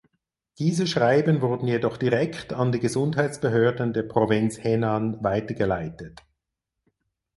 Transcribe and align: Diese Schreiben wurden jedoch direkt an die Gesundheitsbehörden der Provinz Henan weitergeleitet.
Diese 0.57 0.87
Schreiben 0.87 1.41
wurden 1.41 1.67
jedoch 1.67 1.95
direkt 1.95 2.53
an 2.53 2.71
die 2.71 2.79
Gesundheitsbehörden 2.79 3.93
der 3.93 4.01
Provinz 4.01 4.57
Henan 4.63 5.23
weitergeleitet. 5.23 6.23